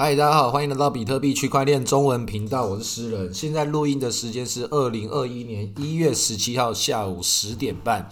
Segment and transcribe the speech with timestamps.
[0.00, 3.34] 嗨，大家好，欢迎来到比特币区块链中文频道，我是诗人。
[3.34, 8.08] 现在录音的时间是二零二一年一月十七号下午十点半。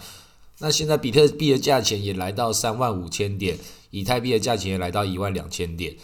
[0.59, 3.57] 那现在比特币的价钱也来到三万五千点，
[3.89, 5.95] 以太币的价钱也来到一万两千点。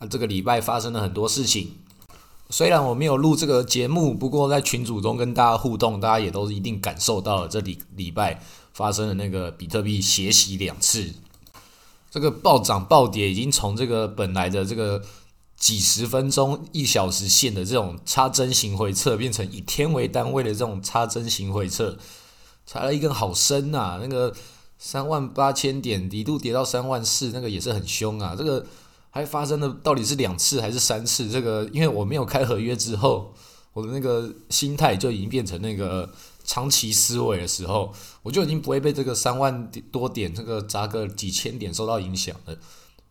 [0.00, 1.70] 啊，这个礼拜发生了很多事情。
[2.50, 8.42] 虽然我没有录这个节目，不过在群组中跟大家互动，大家也都一定感受到了这礼礼拜
[8.72, 11.12] 发生的那个比特币血洗两次，
[12.10, 15.00] 这个暴涨暴跌已经从这个本来的这个。
[15.58, 21.98] 几十分钟、一小时线的这种插针型回撤，变成以天为单位的这种插针型回撤，
[22.64, 23.98] 踩了一根好深呐！
[24.00, 24.32] 那个
[24.78, 28.36] 三万八千点一度跌到三万四，那个也是很凶啊！
[28.38, 28.64] 这个
[29.10, 31.28] 还发生了到底是两次还是三次？
[31.28, 33.34] 这个因为我没有开合约之后，
[33.72, 36.08] 我的那个心态就已经变成那个
[36.44, 42.56] 长期思维的时候，我就已经不会被这个三万多点这个砸个几千点受到影响了。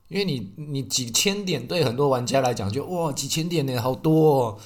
[0.07, 4.57] 因为你你几千点对很多玩家来讲就哇几千点呢好多，哦。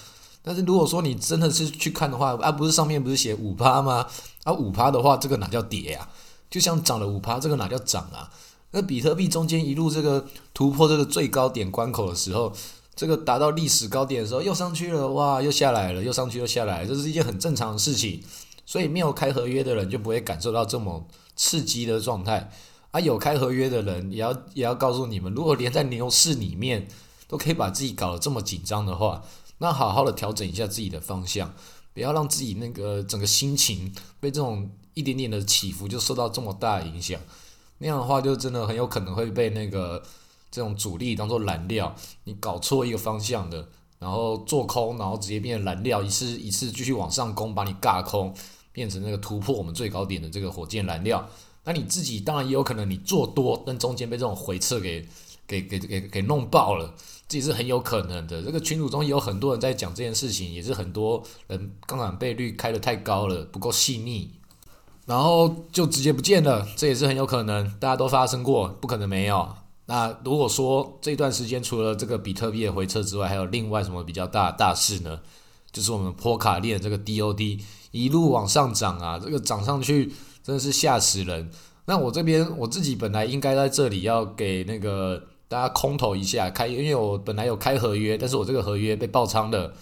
[0.44, 4.08] 但是如果说你真的是去看的话啊不是上面不是写五趴吗？
[4.44, 6.10] 啊五趴的话这个哪叫跌呀？
[6.50, 8.32] 就像涨了五趴这个哪叫涨啊？
[8.72, 12.54] 那比特币中间一路这个突破这个最高点关口的时候，
[12.96, 18.22] 这个达到历史高点的时候又上去了哇又下来了又上去又下来，这是一件很正常的事情。
[18.66, 22.50] 所以没有开合约的人就不会感受到这么刺激的状态。
[22.92, 26.88] 啊，有开合约的人也要也要告诉你们，如果连在牛市里面
[27.28, 29.24] 都可以把自己搞得这么紧张的话，
[29.60, 31.54] 那好好的调整一下自己的方向，
[31.94, 37.20] 不要让自己那个整个心情被这种一点点的起伏就受到这么大的影响。
[37.78, 40.04] 那样的话，就真的很有可能会被那个
[40.52, 43.70] 这种主力当做燃料，你搞错一个方向的，
[44.00, 48.36] 然后做空，然后直接变成燃料，一次一次继续往上攻，把你尬空，
[48.74, 51.26] 变成那个突破我们最高点的这个火箭燃料。
[51.64, 55.08] 那你自己当然也有可能你做多，但中间被这种回撤给
[55.46, 56.96] 给给给给弄爆了，
[57.28, 58.42] 这也是很有可能的。
[58.42, 64.32] 这个群组中也有很多人在讲这件事情，也是很多人杠杆倍率开的太高了，不够细腻，
[65.06, 69.48] 然后就直接不见了，这也是很有可能，大家都发生过，不可能没有。
[69.86, 75.20] 那如果说这段时间除了这个比特币的回撤之外，还有另外什么比较大大事呢？
[75.72, 80.12] 就是我们波卡链这个 DOD 一路往上涨啊，这个涨上去。
[80.52, 81.50] 真的是吓死人！
[81.86, 89.74] 那我这边我自己本来应该在这里要给那个大家空投一下开，因为我本来有开合约，但是我这个合约被爆仓了。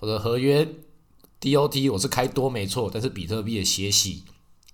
[0.00, 0.68] 我的合约
[1.40, 4.24] DOT 我是开多没错，但是比特币的血洗，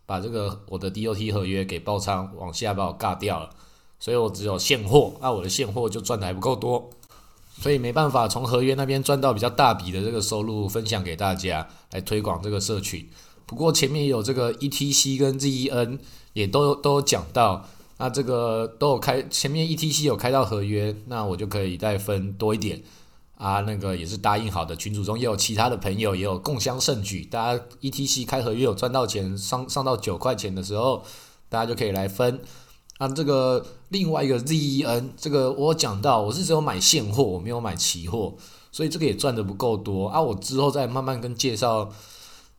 [0.05, 3.51] 把这个我的 DOT 合约给爆仓往下把我尬掉了，
[4.01, 6.91] 所以我只有现货，那我的现货就赚的还不够多，
[7.61, 13.09] 所以没办法从合约那边赚到比较大笔的这个收入分享给大家来推广这个社群。
[13.55, 16.01] 不过前面也有这个 ETC 跟 ZEN
[16.33, 17.65] 也都都有讲到，
[17.99, 22.83] 那这个都有开前面 ETC 有开到合约，那我就可以再分多一点
[23.37, 24.75] 啊，那个也是答应好的。
[24.75, 31.05] 群组中也有其他的朋友也有共襄盛举，大家 ETC 开合约有赚到钱上上到九块钱的时候，
[31.49, 32.41] 大家就可以来分。
[32.99, 38.35] 啊，这个另外一个 ZEN 这个我讲到我是只有买现货，我没有买期货，
[38.73, 40.21] 所以这个也赚的不够多啊。
[40.21, 41.89] 我之后再慢慢跟介绍。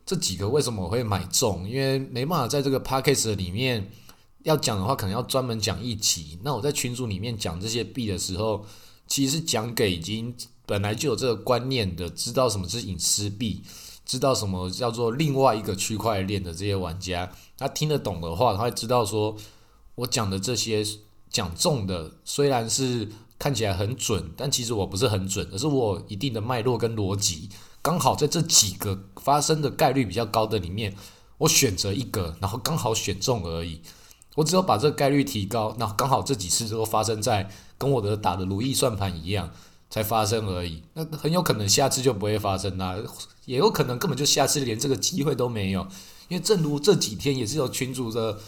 [0.06, 1.68] 这几个为什么我会买中？
[1.68, 3.90] 因为没办法在这个 p a c k a g e 里面
[4.44, 6.38] 要讲的话，可能要专门讲一集。
[6.44, 8.64] 那我在群组里面讲这些币的时候，
[9.08, 10.36] 其实是讲给已经
[10.68, 13.64] 本来就有这个观念的，知道什么是隐私币，
[14.06, 19.36] 知道什么叫做另外一个区块链的这些玩家，他听得懂的话，他会知道说
[19.96, 20.86] 我讲的这些
[21.32, 27.50] 讲中的虽然是看起来很准，但其实我不是很准，而是我一定的脉络跟逻辑。
[27.86, 30.96] 刚好在这几个发生的概率比较高的里面，
[31.38, 33.80] 我选择一个，然后刚好选中而已。
[34.34, 37.48] 我只有把这个概率提高，那刚好这几次都发生在
[37.78, 39.52] 跟我的打的如意算盘一样
[39.88, 40.82] 才发生而已。
[40.94, 42.98] 那很有可能下次就不会发生啦，
[43.46, 45.88] 也有可能根本就下次连这个机会都没有。
[46.28, 48.40] 因为正如这几天也是有群主的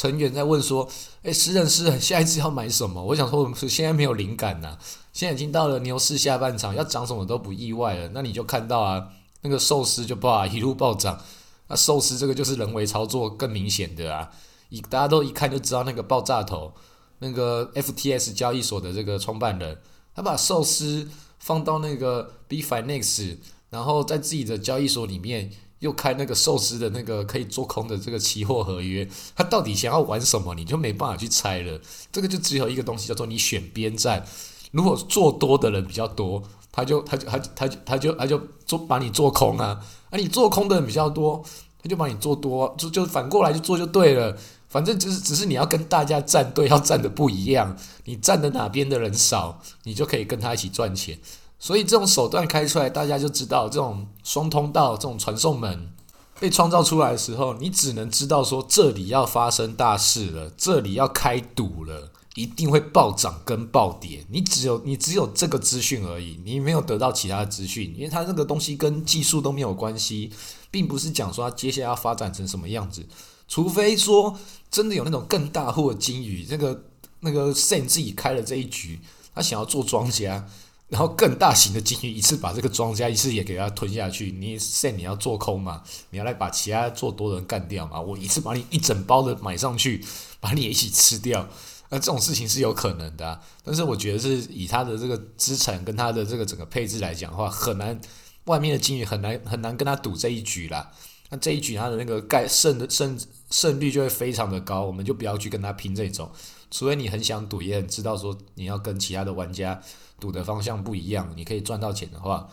[0.00, 0.88] 成员在问说
[1.24, 4.78] ：“诶，诗人诗人，下一次要买什么？”我想说，我们现在没有灵感呐。
[5.12, 8.08] 现在已经到了牛市下半场，要涨什么都不意外了。
[8.14, 9.08] 那你就看到啊，
[9.42, 11.22] 那个寿司就吧一路暴涨。
[11.68, 14.30] 那寿司这个就是人为操作更明显的啊，
[14.70, 16.72] 一大家都一看就知道那个爆炸头，
[17.18, 19.76] 那个 FTS 交易所的这个创办人，
[20.14, 21.06] 他把寿司
[21.38, 23.38] 放到那个 b f i n e
[23.68, 25.50] 然后在自己的交易所里面
[25.80, 30.54] 又开那个寿司的那个可以做空的这个期货合约，他到底想要玩什么？
[30.54, 31.80] 你就没办法去猜了。
[32.12, 34.24] 这个就只有一个东西叫做你选边站。
[34.70, 39.80] 如果做多的人比较多，他就他就他他就他就他就做把你做空啊，
[40.10, 41.42] 啊你做空的人比较多，
[41.82, 44.36] 他就把你做多，就就反过来就做就对了。
[44.68, 51.18] 反正就是只是你要跟大家站队，要站的不一样，你站的哪边的人少，你就可以跟他一起赚钱。
[51.60, 55.92] 所以这种手段开出来，大家就知道这种双通道、这种传送门
[56.40, 62.10] 被创造出来的时候，你只能知道说这里要发生大事了，这里要开赌了。
[62.36, 70.30] 一定会暴涨跟暴跌，你只有 你只有这个资讯而已，你没有得到其他的资讯，因为它这个东西跟技术都没有关系，
[70.70, 73.04] 并不是讲说它接下来要发展成什么样子，
[73.48, 74.38] 除非说
[74.70, 76.84] 真的有那种更大户的金鱼，那个
[77.18, 79.00] 那个 Sen 自己开了这一局，
[79.34, 80.46] 他想要做庄家，
[80.90, 90.04] 然后更大型的金鱼一次把这个庄家一次也给他吞下去，你 Sen 你要做空嘛，你要来把其他做多的人干掉嘛，我一次把你一整包的买上去，
[90.40, 91.48] 把你也一起吃掉。
[91.90, 98.00] 那这种事情是有可能的，但是我觉得是以他的这个资产跟他的这个整个配置来讲的话，很难，
[98.44, 100.90] 外面的经理很难很难跟他赌这一局啦。
[101.30, 103.18] 那这一局他的那个概胜的胜
[103.50, 106.30] 胜率就会非常的高，我们就不要去跟他拼这种，
[106.70, 109.80] 除非你很想赌，也很知道说你要跟其他的玩家
[110.18, 112.48] 赌的方向不一样，你可以赚到钱的话，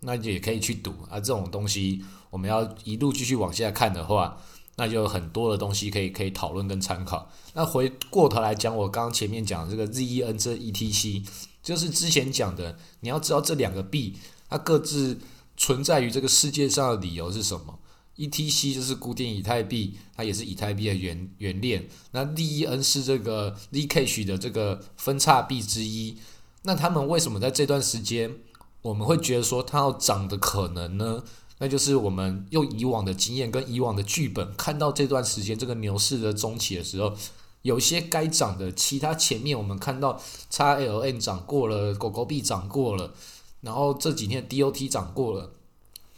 [0.00, 1.20] 那也可以去赌啊。
[1.20, 4.38] 这种东西我们要一路继续往下看的话。
[4.74, 7.30] 那就很多的东西可以可以讨论跟参考。
[7.52, 11.28] 那回过头来讲，我刚刚前面讲这个 ZEN 这 ETC，
[11.62, 14.16] 就是之前讲的，你要知道这两个币
[14.48, 15.18] 它各自
[15.58, 17.78] 存在于这个世界上的理由是什么。
[18.16, 21.88] ETC 就是固定以太币，它也是以太币的原原链。
[22.10, 26.18] 那 ZEN 是这个 Zcash 的这个分叉币之一。
[26.62, 28.36] 那他们为什么在这段时间
[28.82, 31.24] 我们会觉得说它要涨的可能呢？
[31.58, 37.14] 那就是我们用以往的经验跟以往的剧本，看到这段时间这个牛市的中期的时候，
[37.62, 40.20] 有些该涨的，其他前面我们看到
[40.50, 43.14] XLN 涨过了，狗狗币涨过了，
[43.60, 45.52] 然后这几天 DOT 涨过了，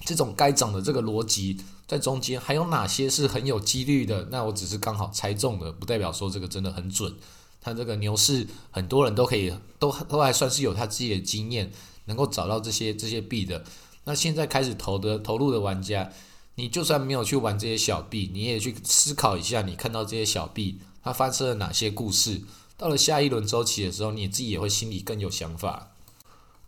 [0.04, 4.28] 这种该涨的这个逻辑在中间还有哪些是很有几率的？
[4.30, 7.14] 那我只是刚好猜中的，不代表说这个真的很准。
[7.60, 11.72] 它这个牛市很多人都可以都都还算是有他自己的经验，
[12.04, 13.64] 能够找到这些这些币的。
[14.04, 16.12] 那现在开始投的投入的玩家，
[16.56, 22.42] 你就算没有去玩这些小币，你也去思考一下，你看到这些小币它发生了哪些故事？
[22.76, 25.93] 到了下一轮周期的时候，你自己也会心里更有想法，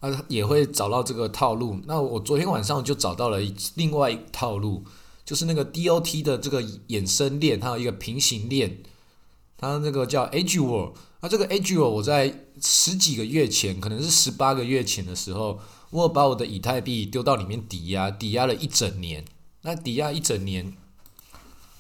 [0.01, 1.81] 啊，也会找到这个套路。
[1.87, 3.39] 那我昨天晚上就找到了
[3.75, 4.85] 另外一套路，
[5.25, 8.83] 就是那个 DOT 的这个衍生链，它有一个平行链，
[9.57, 10.97] 它那个叫 Edge World。
[11.21, 15.61] 那这个 Edge World 我在十几个月前，可能是十八个月前的时候。
[15.91, 19.25] 我把我的以太币丢到里面抵押，抵押了一整年。
[19.63, 20.77] 那抵押一整年，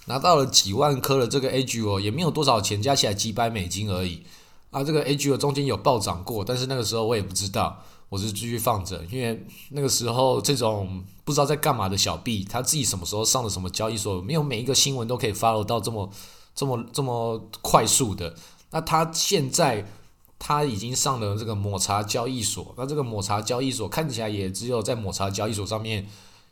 [0.06, 4.22] 拿到了几万颗的这个 A G O，也没有多少钱，加起来几百美金而已。
[4.70, 16.10] 啊，这个 A G O 中间有暴涨过，但是那个时候我也不知道，我是继续放着，因为那个时候这种不知道在干嘛的小币，他自己什么时候上了什么交易所，没有每一个新闻都可以 follow 到这么
[16.54, 18.34] 这么这么快速的。
[18.70, 19.86] 那他现在。
[20.38, 26.06] 他已经上了这个抹茶交易所，那这个抹茶交易所看起来也只有在抹茶交易所上面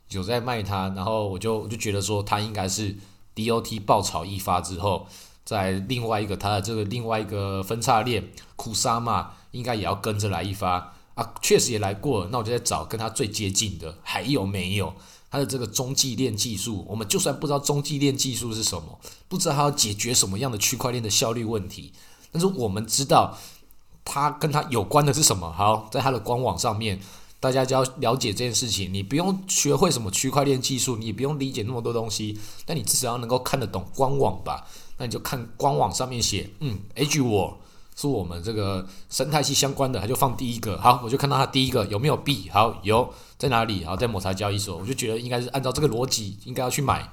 [0.09, 2.97] 有在卖它，然后我就我就觉得说，它应该是
[3.35, 5.07] DOT 爆炒一发之后，
[5.45, 14.95] 在另外一个它的这个另外一个分叉链库沙嘛，应该也要跟着来一发啊，确实也来过，那我就在找跟它最接近的还有没有？
[15.31, 21.93] 它的这个中继链技术，我们就算不知道中继链技术是什么，不知道它要解决什么样的区块链的效率问题，
[22.31, 23.37] 但是我们知道。
[24.07, 25.51] 它跟它有关的是什么？
[25.51, 27.01] 好，在它的官网上面，
[27.41, 28.93] 大家就要了解这件事情。
[28.93, 30.11] 你不用学会什么？
[30.11, 31.81] 区块链技术，你也不用理解那么？
[31.81, 34.67] 多东西，但你至少要能够看得懂官网吧？
[34.99, 37.59] 那你就看官网上面写，嗯，H 我
[37.95, 40.81] 是我们这个生态系相关的，它就放第一个。
[40.81, 42.51] 好，我就看到它第一个有没有币？
[42.53, 43.85] 好，有，在哪里？
[43.85, 44.77] 好，在抹茶交易所。
[44.77, 47.13] 我就觉得应该是按照这个逻辑，应该要去买。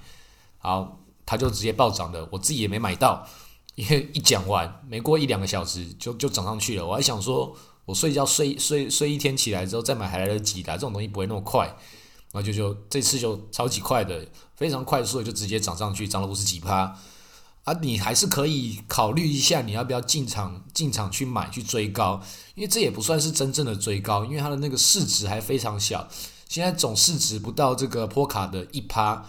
[0.57, 3.27] 好，它就直接暴涨的，我自己也没买到。
[3.75, 6.85] 因为一讲完，没过一两个小时就 就涨上去了。
[6.85, 11.67] 我还想说，我睡觉睡睡睡一天起来之后再买还来得及的，这种东西不会那么快。
[12.31, 16.97] 然后就就这次就超级快的，非常快速就直接涨上去，涨了五十几趴。
[17.63, 22.21] 啊，你还是可以考虑一下，你要不要进场进场去买去追高？
[22.55, 26.07] 因为这也不算是真正的追高，因为它的那个市值还非常小，
[26.47, 29.25] 现在总市值不到这个波卡的一趴。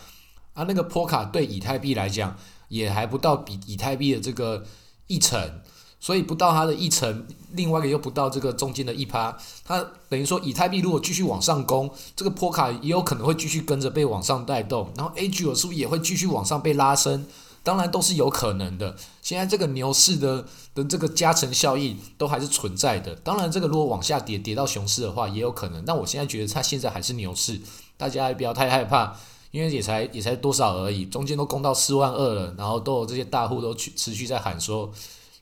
[0.54, 2.36] 啊，那个波卡对以太币来讲。
[2.72, 4.64] 也还不到比以太币的这个
[5.06, 5.60] 一成，
[6.00, 17.26] 所以不到它的一成，另外一个又不到这个中间的一趴，它等于说以太币如果继续往上攻，这个波卡也有可能会继续跟着被往上带动，然后 A G 是不是也会继续往上被拉升？
[17.62, 18.96] 当然都是有可能的。
[19.20, 23.14] 现在这个牛市的的这个加成效应都还是存在的。
[23.16, 25.84] 当然，这个如果往下跌跌到熊市的话，也有可能。
[25.84, 27.60] 但我现在觉得它现在还是牛市，
[27.96, 29.16] 大家也不要太害怕。
[29.52, 34.90] 因为也才也才多少而已，中间都攻到四万二了，然后都有这些大户都去持续在喊说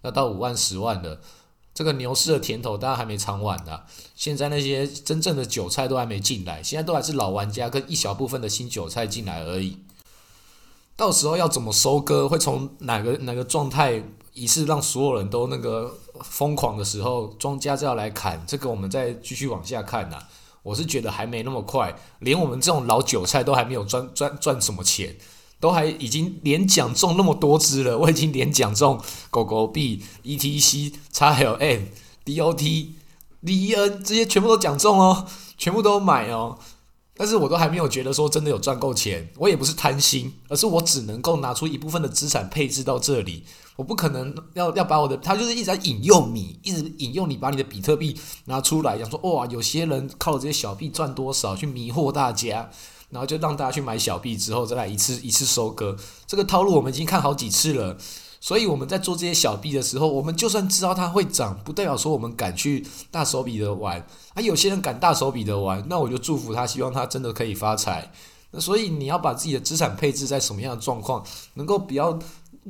[0.02, 1.20] 要到五万、十万的，
[1.72, 3.82] 这个牛市的甜头大家还没尝完呢。
[4.16, 9.78] 现在那些真正的韭菜都还没进来，现在都还是老玩家跟一小部分的新韭菜进来而已。
[11.00, 14.04] 到时候要怎么收割，会从哪个哪个状态，
[14.34, 15.90] 一次让所有人都那个
[16.22, 20.18] 疯狂的时候，庄家就要来砍，这个我们再继续往下看呐。
[20.62, 25.16] 我是觉得还没那么快，连我们这种老韭菜都还没有赚赚赚什么钱，
[25.58, 31.80] 都还已经连奖中那么多只了，我已经连奖中狗狗币、ETC、XLM、
[32.26, 35.24] DOT、D E N 这些全部都奖中哦，
[35.56, 36.58] 全部都买哦。
[37.20, 43.44] 但是我都还没有觉得说真的有赚够钱，我也不是贪心，而是我只能够拿出一部分的资产配置到这里，
[43.76, 52.70] 我不可能要要把我的，他就是一直在引诱你，一直引诱你把你的比特币拿出来，讲说哇，有些人靠这些小币赚多少，去迷惑大家，
[53.10, 55.94] 然后就让大家去买小币之后再来一次一次收割，
[56.26, 57.98] 这个套路我们已经看好几次了。
[58.40, 64.04] 所以我们在做这些小币的时候，我们就算知道它会涨，不代表说我们敢去大手笔的玩。
[64.34, 68.10] 啊，有些人敢大手笔的玩，那我就祝福他，希望他真的可以发财。
[68.52, 72.18] 那所以你要把自己的资产配置在什么样的状况，能够不要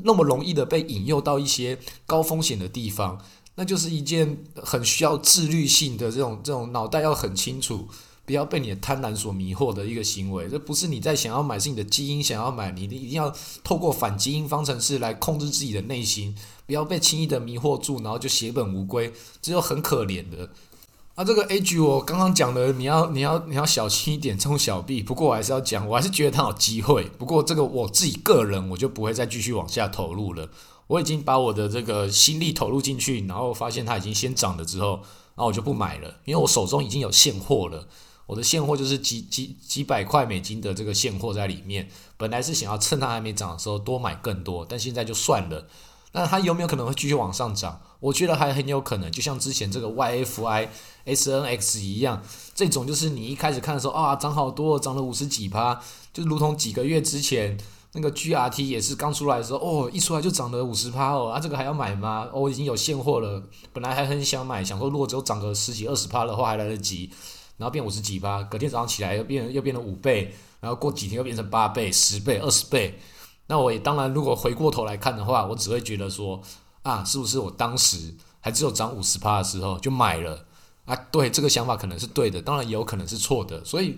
[0.02, 3.18] 那么容易的被引诱到一些高风险的地方，
[3.54, 7.88] 那就是一件很需要自律性的这种这种脑袋要很清楚。
[8.30, 12.70] 不要被你的贪婪所迷惑的一个行为，这不是你在想要买，是你的基因想要买。
[12.70, 13.34] 你一定要
[13.64, 16.32] 透过反基因方程式来控制自己的内心，
[16.64, 20.48] 不要被轻易的迷惑住，然后就血本无归，这就很可怜的。
[21.16, 25.02] 啊，这个 A G 我刚刚讲的，你要你要你要小心一点冲小币。
[25.02, 27.02] 不过我还是要讲，我还是觉得它有机会。
[27.18, 30.48] 不过这个我自己个人，我就不会再继续往下投入了。
[30.86, 35.00] 我已经把我的这个心力投入进去，然后发现它已经先涨了之后，
[35.34, 37.88] 然后我就不买了，因为我手中已经有现货了。
[38.30, 45.66] 我的现货就是几几几百块美金的这个现货在里面，本来是想要趁它还没涨的时候多买更多，但现在就算了。
[46.12, 47.80] 那它有没有可能会继续往上涨？
[47.98, 50.68] 我觉得还很有可能，就像之前这个 YFI
[51.06, 52.22] SNX 一样，
[52.54, 55.80] 这种就是你一开始看的时候啊，涨好多，涨了五十几趴，
[56.14, 57.58] 就如同几个月之前
[57.94, 62.28] 那个 GRT 也是刚出来的时候，哦，一出来就涨了五十趴哦，啊，这个还要买吗？
[62.32, 67.10] 我已经有现货了，本来还很想买，想说如果只有涨个十几二十趴的话还来得及。
[67.60, 72.98] 然后变五十几吧，隔天早上起来又变又变了五倍，然后过几天又变成八倍、十倍、二十倍。
[73.48, 76.40] 那我也当然，如果回过头来看的话，我只会觉得说
[76.82, 80.46] 啊，是不是我当时还只有涨五十趴的时候就买了
[80.86, 80.96] 啊？
[81.12, 83.62] 对，这个想法可能是对的，当然也有可能是错的。
[83.62, 83.94] 所以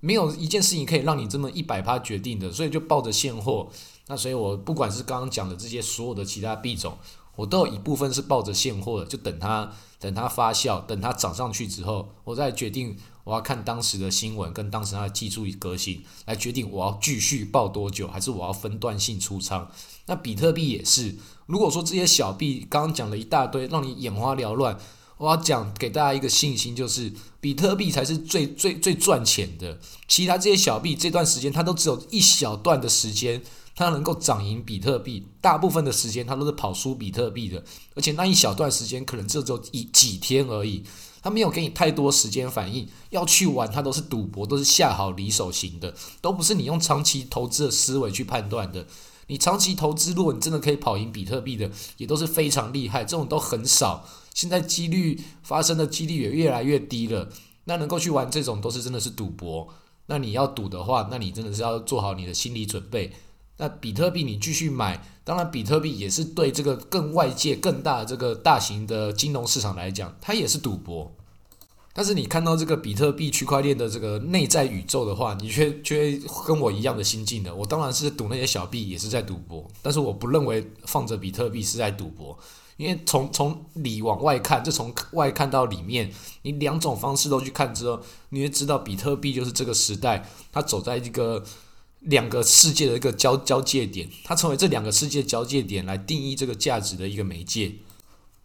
[0.00, 3.70] 没有一件事情可以让你这么一百趴决定的，所以就抱着现货。
[4.08, 6.96] 那所以我不管是刚刚讲的这些所有的其他币种，
[7.36, 9.72] 我都有一部分是抱着现货的，就等它。
[9.98, 19.70] 等它发酵，等它涨上去之后，我再决定我要看当时的新闻跟当时它的技术革新，来决定我要继续报多久，还是我要分段性出仓。
[20.04, 21.16] 那比特币也是，
[21.46, 24.78] 如果说这些小币刚刚讲了一大堆，让你眼花缭乱，
[25.16, 33.42] 我要讲给大家一个信心，就是比特币才是最最最赚钱的，其他这些小币这段时间它都只有一小段的时间。
[33.76, 37.62] 它能够涨赢比特币，大部分的时间它都是跑输比特币的，
[37.94, 40.82] 而且那一小段时间可能就只有一几天而已，
[41.22, 42.88] 它没有给你太多时间反应。
[43.10, 48.86] 要去玩，它都是赌博，都是下好离手型的，都不是你用长期投资的思维去判断的。
[49.26, 54.08] 你长期投资，如果你真的可以跑赢比特币的，也都是非常厉害，这种都很少。
[54.32, 57.28] 现在几率发生的几率也越来越低了。
[57.64, 59.68] 那能够去玩这种，都是真的是赌博。
[60.06, 63.12] 那你要赌的话，那你真的是要做好你的心理准备。
[63.58, 71.10] 那比特币你继续买，当然比特币也是对这个更外界更大的这个大型的金融市场来讲，它也是赌博。
[71.94, 77.54] 但是你看到这个比特币区块链的这个内在宇宙的话，你却却跟我一样的心境的。
[77.54, 79.66] 我当然是赌那些小币，也是在赌博。
[79.80, 82.38] 但是我不认为放着比特币是在赌博，
[82.76, 87.98] 因为从从里往外看，就从外看到里面，你两种方式都去看之后，
[88.28, 91.42] 你会知道比特币就是这个时代，它走在一个。
[92.06, 97.76] 两个世界的一个交交界点，它成为这两个世界交界点来定义这个价值的一个媒介。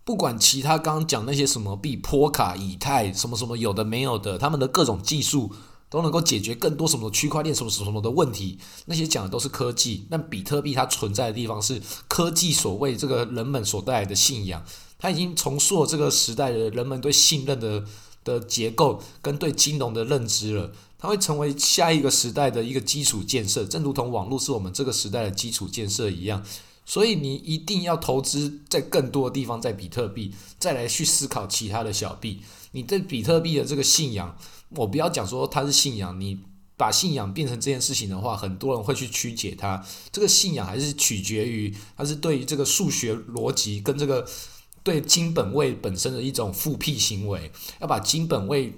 [0.03, 5.51] 不管其他刚刚讲那些什么币、波卡、以太什么什么有的没有的，他们的各种技术
[5.89, 8.58] 都能够解决更多什么区块链什么什么什么的问题。
[8.86, 14.65] 那些讲的都是科技，但比特币它存在的地方是科技所谓这个人们所带来的信仰。
[14.98, 17.84] 它已经重塑了这个时代的人们对信任的
[18.24, 20.72] 的结构跟对金融的认知了。
[21.01, 26.46] 它会成为下一个时代的一个基础建设，正如同网络是我们这个时代的基础建设一样。
[26.86, 32.41] 所以你一定要投资在更多的地方，在比特币，再来去思考其他的小币。
[32.72, 34.38] 你对比特币的这个信仰，
[34.70, 36.39] 我不要讲说它是信仰，你
[36.77, 39.84] 把信仰变成这件事情的话，很多人会去曲解它。
[40.12, 44.27] 这个信仰还是取决于，它是对于这个数学逻辑跟这个
[44.84, 48.74] 对金本位本身的一种复辟行为，要把金本位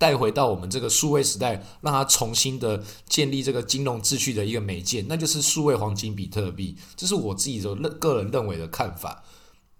[0.00, 6.74] 带回到我们这个数位时代，让它重新的建立这个金融秩序的一个媒介，那就是数位黄金比特币。
[6.96, 9.22] 这是我自己的认个人认为的看法。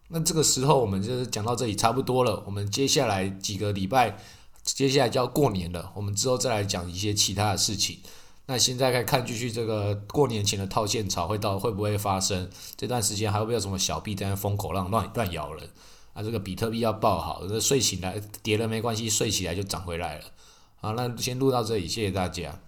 [0.09, 4.19] 那这个时候我们就是讲到这里差不多了，我们接下来几个礼拜。
[4.63, 7.99] 接下来就要过年了，我们之后再来讲一些其他的事情。
[8.45, 12.51] 那现在看看继续这个过年前的套现潮会到会不会发生？
[12.77, 15.71] 这段时间还会不会有什么小币在风口浪乱乱咬人？
[16.21, 20.25] 啊，这个比特币要爆好，那睡醒来跌了没关系，睡起来就涨回来了。
[20.77, 22.61] 好，那先录到这里，谢谢大家。